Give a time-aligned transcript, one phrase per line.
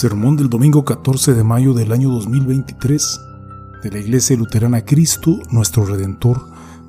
[0.00, 3.20] Sermón del domingo 14 de mayo del año 2023
[3.82, 6.40] de la Iglesia Luterana Cristo, nuestro Redentor,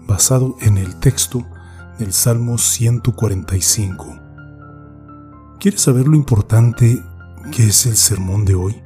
[0.07, 1.45] basado en el texto
[1.99, 4.17] del Salmo 145.
[5.59, 7.03] ¿Quieres saber lo importante
[7.51, 8.81] que es el sermón de hoy?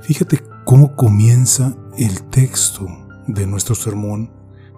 [0.00, 2.86] Fíjate cómo comienza el texto
[3.26, 4.30] de nuestro sermón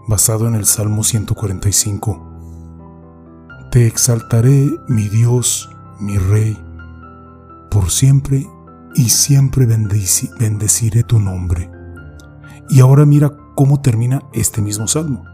[0.09, 3.69] basado en el Salmo 145.
[3.70, 5.70] Te exaltaré, mi Dios,
[6.01, 6.59] mi Rey
[7.70, 8.47] por siempre
[8.94, 11.70] y siempre bendeciré tu nombre.
[12.69, 15.24] Y ahora mira cómo termina este mismo salmo.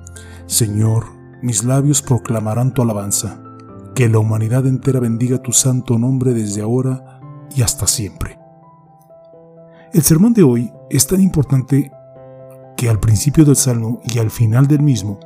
[0.46, 1.06] Señor,
[1.42, 3.40] mis labios proclamarán tu alabanza.
[3.94, 7.20] Que la humanidad entera bendiga tu santo nombre desde ahora
[7.54, 8.38] y hasta siempre.
[9.92, 11.92] El sermón de hoy es tan importante
[12.76, 15.20] que al principio del salmo y al final del mismo,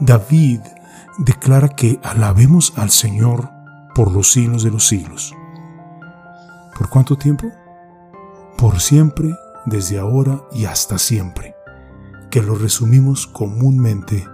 [0.00, 0.60] David
[1.18, 3.50] declara que alabemos al Señor
[3.94, 5.34] por los siglos de los siglos.
[6.76, 7.50] ¿Por cuánto tiempo?
[8.56, 9.30] Por siempre,
[9.66, 11.54] desde ahora y hasta siempre,
[12.30, 14.26] que lo resumimos comúnmente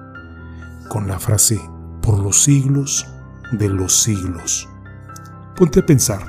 [0.88, 1.60] con la frase
[2.00, 3.06] por los siglos
[3.52, 4.68] de los siglos.
[5.56, 6.20] Ponte a pensar,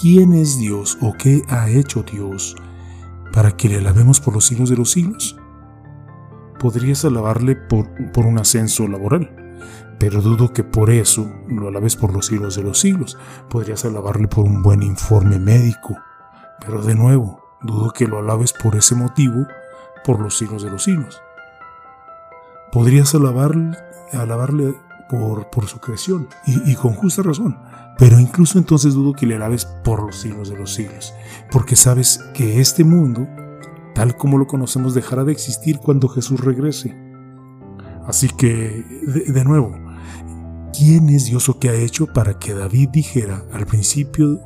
[0.00, 2.56] ¿quién es Dios o qué ha hecho Dios
[3.32, 5.36] para que le alabemos por los siglos de los siglos?
[6.58, 9.39] Podrías alabarle por, por un ascenso laboral,
[10.00, 13.18] pero dudo que por eso lo alabes por los siglos de los siglos.
[13.50, 15.94] Podrías alabarle por un buen informe médico,
[16.58, 19.46] pero de nuevo, dudo que lo alabes por ese motivo
[20.02, 21.20] por los siglos de los siglos.
[22.72, 23.76] Podrías alabarle,
[24.14, 24.74] alabarle
[25.10, 27.58] por, su creación, y con justa razón,
[27.98, 31.12] pero incluso entonces dudo que le alabes por los siglos de los siglos,
[31.52, 33.28] porque sabes que este mundo,
[33.94, 36.96] tal como lo conocemos, dejará de existir cuando Jesús regrese.
[38.06, 39.76] Así que, de, nuevo,
[40.76, 44.40] ¿quién es Dios o qué ha hecho para que David dijera al principio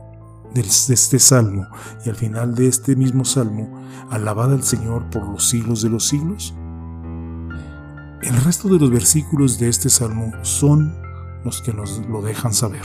[0.54, 1.66] de este salmo
[2.04, 6.06] y al final de este mismo salmo, alabad al Señor por los siglos de los
[6.06, 6.54] siglos?
[8.22, 10.96] El resto de los versículos de este salmo son
[11.44, 12.82] los que nos lo dejan saber.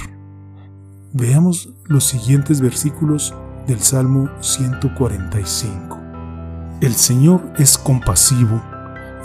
[1.14, 3.34] Veamos los siguientes versículos
[3.66, 5.98] del Salmo 145.
[6.82, 8.62] El Señor es compasivo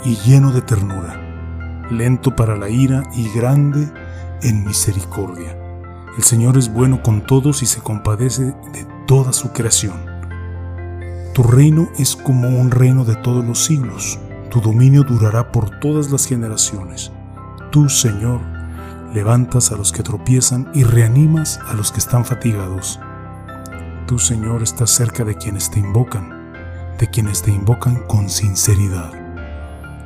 [0.03, 1.19] y lleno de ternura,
[1.91, 3.91] lento para la ira y grande
[4.45, 5.57] en misericordia.
[6.15, 10.05] El Señor es bueno con todos y se compadece de toda su creación.
[11.33, 14.19] Tu reino es como un reino de todos los siglos.
[14.51, 17.11] Tu dominio durará por todas las generaciones.
[17.71, 18.39] Tú, Señor,
[19.13, 22.99] levantas a los que tropiezan y reanimas a los que están fatigados.
[24.05, 26.53] Tú, Señor, estás cerca de quienes te invocan,
[26.99, 29.11] de quienes te invocan con sinceridad.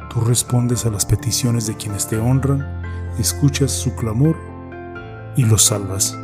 [0.09, 2.78] Tú respondes a las peticiones de quienes te honran
[3.18, 4.38] escuchas su clamor
[5.36, 6.18] y los salvas.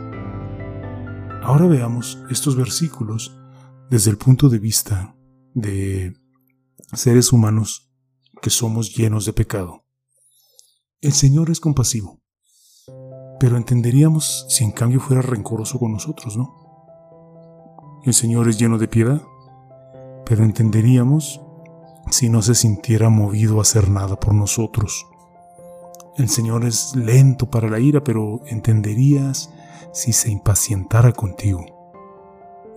[1.44, 3.38] Ahora veamos estos versículos
[3.90, 5.16] desde el punto de vista
[5.54, 6.14] de
[6.94, 7.92] seres humanos
[8.42, 9.86] que somos llenos de pecado.
[11.02, 12.22] El Señor es compasivo,
[13.40, 16.54] pero entenderíamos si en cambio fuera rencoroso con nosotros, ¿no?
[18.04, 19.22] El Señor es lleno de piedad,
[20.26, 21.42] pero entenderíamos
[22.12, 25.06] si no se sintiera movido a hacer nada por nosotros.
[26.18, 29.54] El Señor es lento para la ira, pero entenderías
[29.92, 31.66] si se impacientara contigo.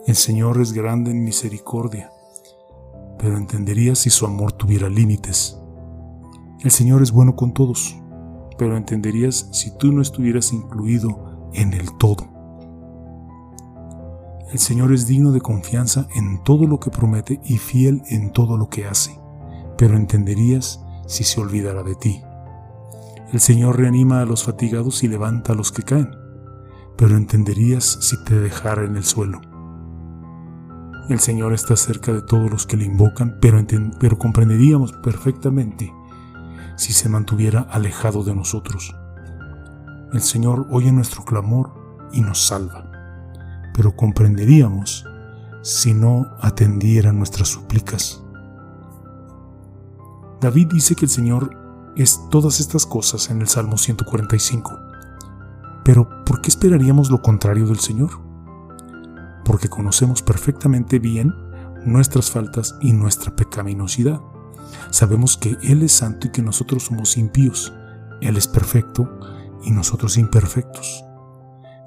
[0.08, 2.10] El Señor es grande en misericordia,
[3.16, 5.56] pero entenderías si su amor tuviera límites.
[6.64, 7.96] El Señor es bueno con todos,
[8.58, 12.26] pero entenderías si tú no estuvieras incluido en el todo.
[14.50, 18.56] El Señor es digno de confianza en todo lo que promete y fiel en todo
[18.56, 19.16] lo que hace,
[19.76, 22.22] pero entenderías si se olvidara de ti.
[23.32, 26.16] El Señor reanima a los fatigados y levanta a los que caen,
[26.96, 29.42] pero entenderías si te dejara en el suelo.
[31.10, 35.92] El Señor está cerca de todos los que le invocan, pero, comprenderíamos perfectamente
[36.76, 38.94] si se mantuviera alejado de nosotros.
[40.14, 41.72] El Señor oye nuestro clamor
[42.12, 42.90] y nos salva,
[43.74, 45.04] pero comprenderíamos
[45.60, 48.22] si no atendiera nuestras súplicas.
[50.40, 51.57] David dice que el Señor
[52.02, 54.78] es todas estas cosas en el Salmo 145.
[55.84, 58.10] Pero ¿por qué esperaríamos lo contrario del Señor?
[59.44, 61.34] Porque conocemos perfectamente bien
[61.84, 64.20] nuestras faltas y nuestra pecaminosidad.
[64.90, 67.72] Sabemos que Él es santo y que nosotros somos impíos.
[68.20, 69.18] Él es perfecto
[69.64, 71.04] y nosotros imperfectos.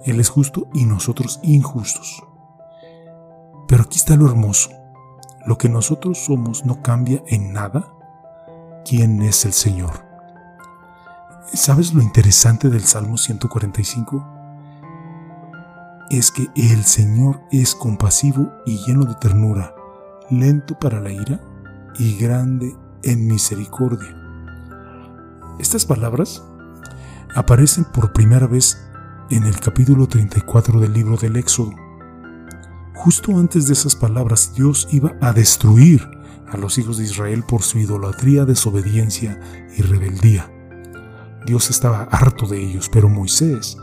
[0.05, 2.23] Él es justo y nosotros injustos.
[3.67, 4.71] Pero aquí está lo hermoso.
[5.45, 7.93] Lo que nosotros somos no cambia en nada
[8.85, 10.05] quién es el Señor.
[11.53, 14.41] ¿Sabes lo interesante del Salmo 145?
[16.11, 19.73] es que el Señor es compasivo y lleno de ternura,
[20.29, 21.39] lento para la ira
[21.97, 24.13] y grande en misericordia.
[25.57, 26.43] Estas palabras
[27.33, 28.77] aparecen por primera vez
[29.29, 31.71] en el capítulo 34 del libro del Éxodo.
[32.93, 36.05] Justo antes de esas palabras, Dios iba a destruir
[36.51, 39.39] a los hijos de Israel por su idolatría, desobediencia
[39.77, 40.51] y rebeldía.
[41.45, 43.77] Dios estaba harto de ellos, pero Moisés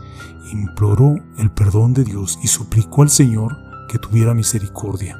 [0.51, 3.57] imploró el perdón de Dios y suplicó al Señor
[3.89, 5.19] que tuviera misericordia.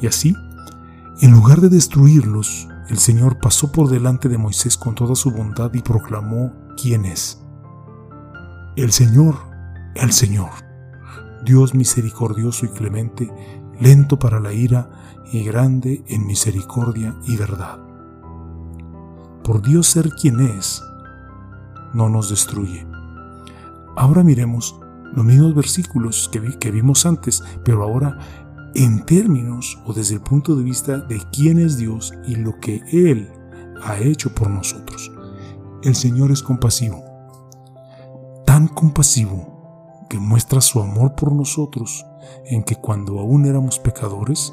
[0.00, 0.34] Y así,
[1.20, 5.72] en lugar de destruirlos, el Señor pasó por delante de Moisés con toda su bondad
[5.74, 7.40] y proclamó quién es.
[8.76, 9.36] El Señor,
[9.94, 10.50] el Señor,
[11.44, 13.30] Dios misericordioso y clemente,
[13.80, 14.90] lento para la ira
[15.32, 17.78] y grande en misericordia y verdad.
[19.42, 20.82] Por Dios ser quien es,
[21.94, 22.86] no nos destruye.
[23.96, 24.76] Ahora miremos
[25.12, 28.18] los mismos versículos que, que vimos antes, pero ahora
[28.74, 32.82] en términos o desde el punto de vista de quién es Dios y lo que
[32.92, 33.30] Él
[33.84, 35.12] ha hecho por nosotros.
[35.82, 37.02] El Señor es compasivo,
[38.46, 39.51] tan compasivo
[40.12, 42.04] que muestra su amor por nosotros
[42.44, 44.52] en que cuando aún éramos pecadores,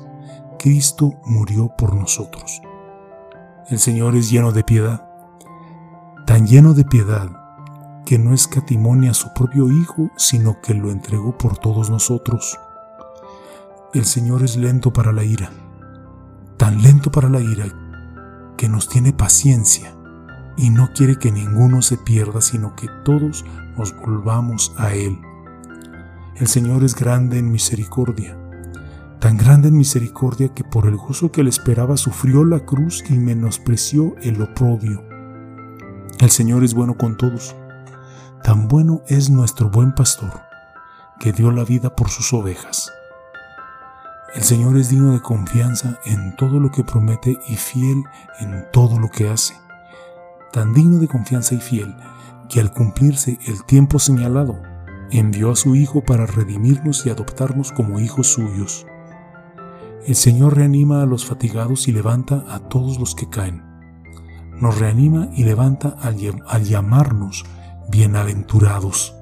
[0.57, 2.61] Cristo murió por nosotros.
[3.67, 5.05] El Señor es lleno de piedad,
[6.25, 7.27] tan lleno de piedad
[8.05, 12.57] que no escatimó a su propio Hijo, sino que lo entregó por todos nosotros.
[13.93, 15.51] El Señor es lento para la ira,
[16.55, 17.65] tan lento para la ira
[18.55, 19.93] que nos tiene paciencia
[20.55, 23.43] y no quiere que ninguno se pierda, sino que todos
[23.77, 25.19] nos volvamos a Él.
[26.39, 28.37] El Señor es grande en misericordia,
[29.19, 33.15] tan grande en misericordia que por el gozo que le esperaba sufrió la cruz y
[33.15, 35.03] menospreció el oprobio.
[36.17, 37.57] El Señor es bueno con todos,
[38.41, 40.31] tan bueno es nuestro buen pastor,
[41.19, 42.89] que dio la vida por sus ovejas.
[44.33, 48.01] El Señor es digno de confianza en todo lo que promete y fiel
[48.39, 49.55] en todo lo que hace.
[50.53, 51.93] Tan digno de confianza y fiel
[52.47, 54.68] que al cumplirse el tiempo señalado,
[55.11, 58.85] envió a su Hijo para redimirnos y adoptarnos como hijos suyos.
[60.05, 63.63] El Señor reanima a los fatigados y levanta a todos los que caen.
[64.59, 66.17] Nos reanima y levanta al,
[66.47, 67.45] al llamarnos
[67.89, 69.15] bienaventurados.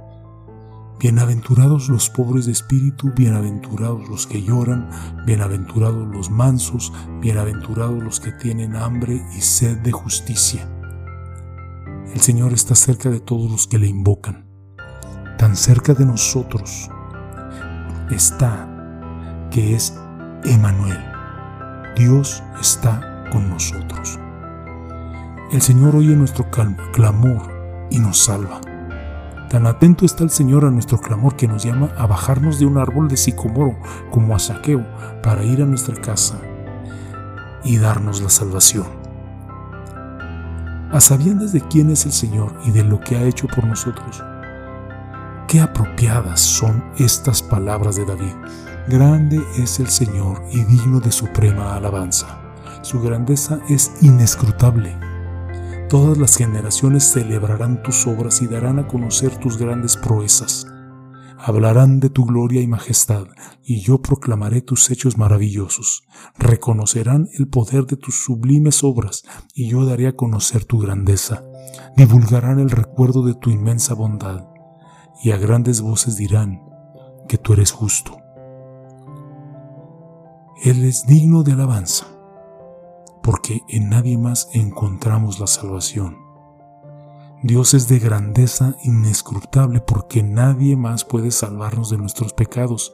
[1.00, 4.90] Bienaventurados los pobres de espíritu, bienaventurados los que lloran,
[5.26, 6.92] bienaventurados los mansos,
[7.22, 10.68] bienaventurados los que tienen hambre y sed de justicia.
[12.14, 14.47] El Señor está cerca de todos los que le invocan.
[15.38, 16.90] Tan cerca de nosotros
[18.10, 18.68] está
[19.52, 19.96] que es
[20.44, 20.98] Emanuel.
[21.96, 24.20] Dios está con nosotros.
[25.52, 26.46] El Señor oye nuestro
[26.92, 28.62] clamor y nos salva.
[29.50, 32.80] Tan atento está el Señor a nuestro clamor que nos llama a bajarnos de un
[32.80, 33.78] árbol de sicomoro
[34.10, 34.86] como a saqueo
[35.22, 36.40] para ir a nuestra casa
[37.64, 38.88] y darnos la salvación.
[40.92, 44.24] A sabiendas de quién es el Señor y de lo que ha hecho por nosotros,
[45.48, 48.36] qué apropiadas son estas palabras de David.
[48.88, 52.42] Grande es el Señor y digno de suprema alabanza.
[52.82, 54.98] Su grandeza es inescrutable
[55.90, 60.68] Todas las generaciones celebrarán tus obras y darán a conocer tus grandes proezas.
[61.38, 63.24] Hablarán de tu gloria y majestad,
[63.64, 66.04] y yo proclamaré tus hechos maravillosos.
[66.38, 69.24] Reconocerán el poder de tus sublimes obras,
[69.54, 71.42] y yo daré a conocer tu grandeza.
[71.96, 74.44] Divulgarán el recuerdo de tu inmensa bondad,
[75.22, 76.62] y a grandes voces dirán
[77.28, 78.18] que tú eres justo.
[80.64, 82.08] Él es digno de alabanza
[83.28, 86.18] porque en nadie más encontramos la salvación.
[87.44, 92.94] Dios es de grandeza inescrutable porque nadie más puede salvarnos de nuestros pecados.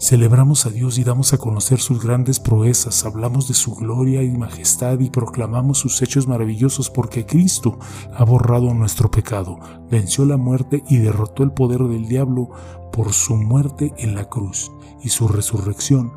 [0.00, 4.30] Celebramos a Dios y damos a conocer sus grandes proezas, hablamos de su gloria y
[4.30, 7.80] majestad y proclamamos sus hechos maravillosos porque Cristo
[8.14, 9.58] ha borrado nuestro pecado,
[9.90, 12.48] venció la muerte y derrotó el poder del diablo
[12.92, 14.70] por su muerte en la cruz
[15.02, 16.12] y su resurrección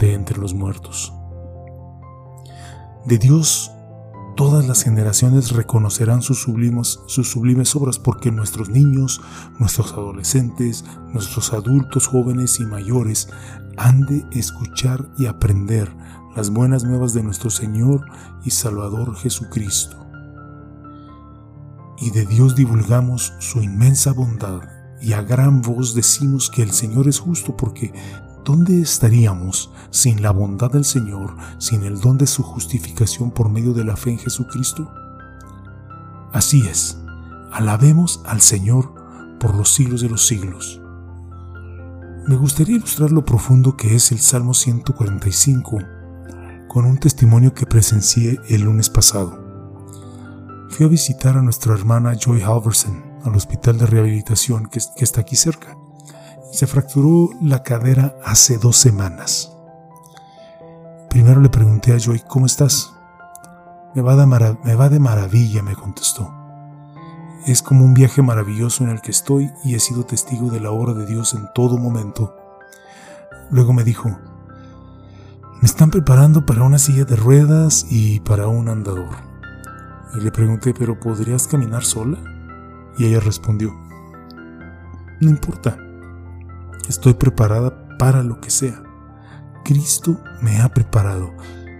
[0.00, 1.12] de entre los muertos.
[3.04, 3.70] De Dios
[4.34, 9.20] todas las generaciones reconocerán sus sublimes, sus sublimes obras porque nuestros niños,
[9.58, 13.28] nuestros adolescentes, nuestros adultos jóvenes y mayores
[13.76, 15.94] han de escuchar y aprender
[16.36, 18.04] las buenas nuevas de nuestro Señor
[18.44, 20.04] y Salvador Jesucristo.
[21.98, 24.62] Y de Dios divulgamos su inmensa bondad
[25.00, 27.92] y a gran voz decimos que el Señor es justo porque
[28.44, 33.72] ¿Dónde estaríamos sin la bondad del Señor, sin el don de su justificación por medio
[33.72, 34.92] de la fe en Jesucristo?
[36.30, 36.98] Así es,
[37.52, 38.92] alabemos al Señor
[39.40, 40.82] por los siglos de los siglos.
[42.26, 45.78] Me gustaría ilustrar lo profundo que es el Salmo 145
[46.68, 49.42] con un testimonio que presencié el lunes pasado.
[50.68, 55.36] Fui a visitar a nuestra hermana Joy Halverson al hospital de rehabilitación que, está aquí
[55.36, 55.78] cerca.
[56.54, 59.52] Se fracturó la cadera hace dos semanas.
[61.10, 62.94] Primero le pregunté a Joy, ¿cómo estás?
[63.92, 66.32] Me va, de me va de maravilla, me contestó.
[67.44, 70.70] Es como un viaje maravilloso en el que estoy y he sido testigo de la
[70.70, 72.36] obra de Dios en todo momento.
[73.50, 74.16] Luego me dijo,
[75.60, 79.16] me están preparando para una silla de ruedas y para un andador.
[80.14, 82.16] Y le pregunté, ¿pero podrías caminar sola?
[82.96, 83.74] Y ella respondió,
[85.20, 85.78] no importa,
[86.90, 88.82] estoy preparada para lo que sea.
[89.64, 91.32] Cristo me ha preparado.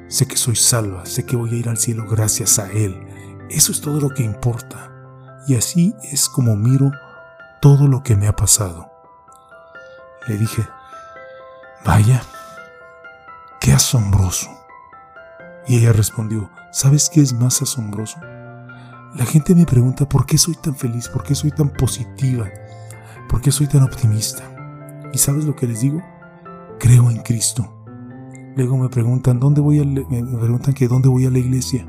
[0.08, 3.06] Sé que soy salva, sé que voy a ir al cielo gracias a Él.
[3.50, 4.90] Eso es todo lo que importa.
[5.46, 6.92] Y así es como miro
[7.61, 8.90] todo lo que me ha pasado.
[10.26, 10.66] Le dije,
[11.84, 12.23] vaya,
[13.61, 14.50] qué asombroso.
[15.66, 18.18] Y ella respondió, ¿sabes qué es más asombroso?
[19.14, 22.49] La gente me pregunta por qué soy tan feliz, por qué soy tan positiva,
[23.28, 24.53] por qué soy tan optimista.
[25.14, 26.02] ¿Y sabes lo que les digo?
[26.80, 27.73] Creo en Cristo.
[28.56, 30.04] Luego me preguntan dónde voy a me
[30.38, 31.87] preguntan que dónde voy a la iglesia.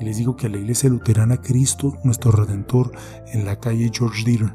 [0.00, 2.92] Y les digo que a la iglesia luterana Cristo, nuestro redentor,
[3.34, 4.54] en la calle George Deere.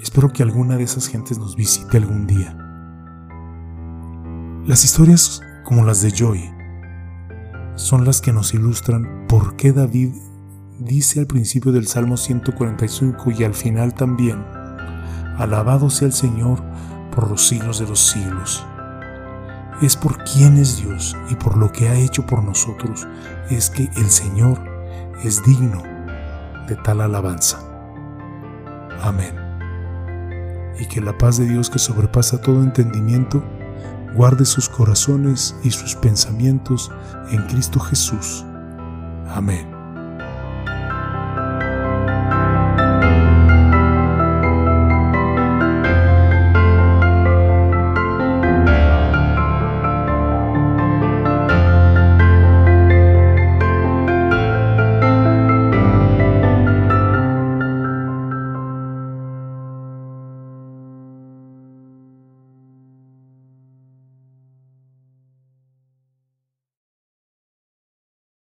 [0.00, 2.56] Espero que alguna de esas gentes nos visite algún día.
[4.64, 6.40] Las historias como las de Joy
[7.74, 10.10] son las que nos ilustran por qué David
[10.78, 14.44] dice al principio del Salmo 145 y al final también,
[15.38, 16.62] Alabado sea el Señor
[17.14, 18.64] por los siglos de los siglos
[19.86, 23.06] es por quién es Dios y por lo que ha hecho por nosotros,
[23.50, 24.58] es que el Señor
[25.24, 25.82] es digno
[26.68, 27.58] de tal alabanza.
[29.02, 29.34] Amén.
[30.78, 33.42] Y que la paz de Dios que sobrepasa todo entendimiento,
[34.14, 36.90] guarde sus corazones y sus pensamientos
[37.30, 38.44] en Cristo Jesús.
[39.28, 39.71] Amén.